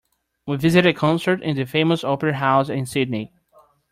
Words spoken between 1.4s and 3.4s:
in the famous opera house in Sydney.